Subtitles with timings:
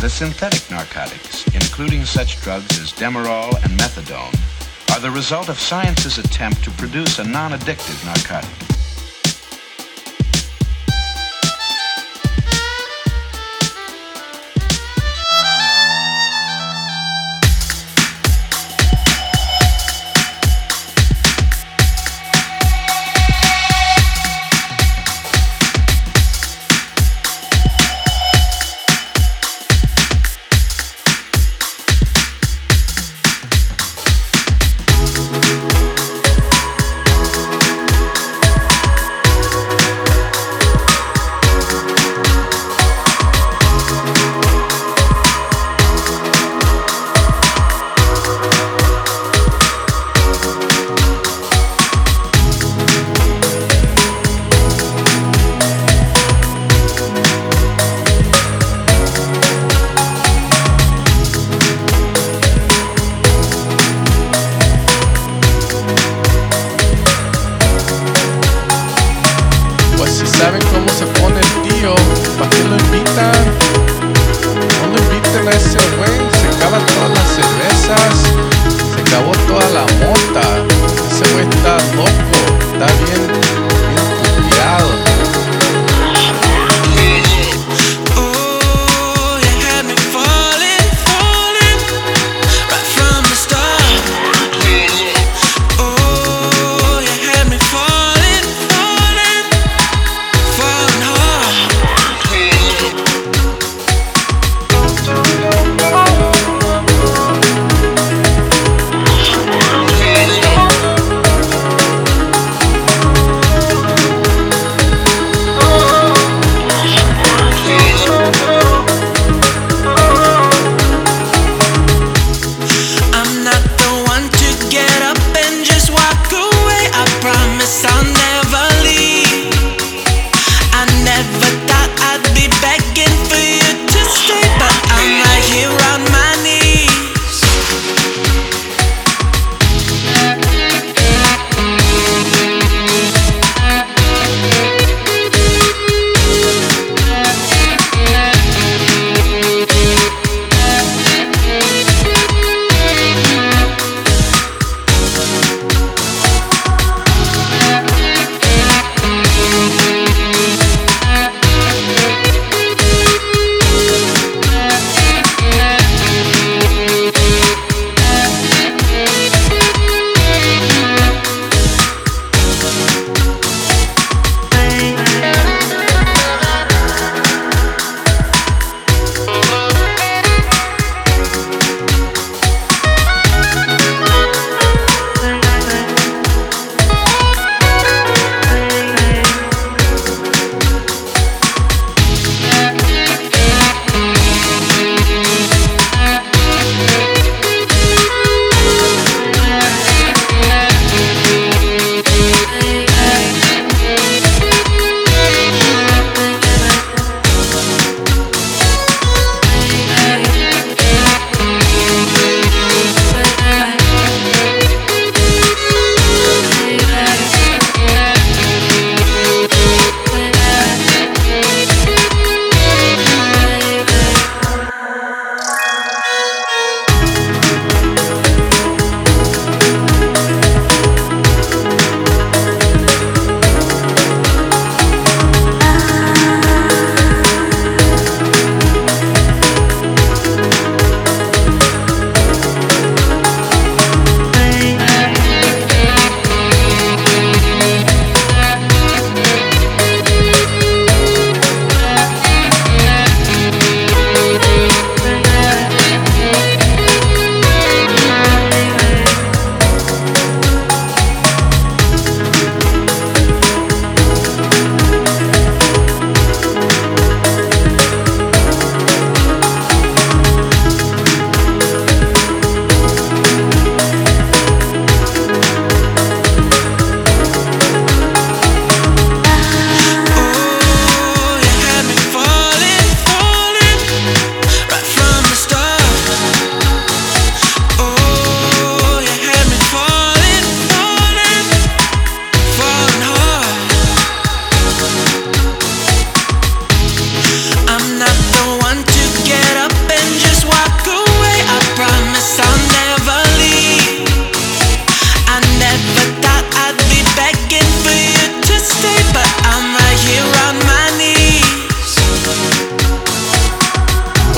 [0.00, 4.34] The synthetic narcotics, including such drugs as Demerol and Methadone,
[4.96, 8.69] are the result of science's attempt to produce a non-addictive narcotic.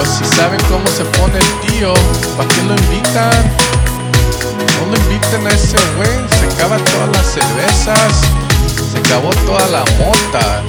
[0.09, 1.93] Saben cómo se pone el tío.
[2.37, 3.53] ¿Para qué lo invitan?
[4.81, 6.29] No lo inviten a ese güey.
[6.39, 8.21] Se acaba todas las cervezas.
[8.91, 10.62] Se acabó toda la mota.